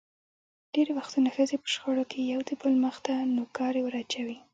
[0.73, 4.37] ډېری وختونه ښځې په شخړو کې یو دبل مخ ته نوکارې ور اچوي.